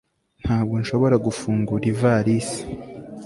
[0.43, 2.61] ntabwo nshobora gufungura ivalisi